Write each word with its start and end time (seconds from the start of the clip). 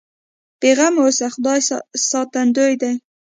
بې 0.59 0.71
غمه 0.77 1.01
اوسه 1.05 1.25
خدای 1.33 1.59
ساتندوی 2.09 2.73
دی. 2.81 2.93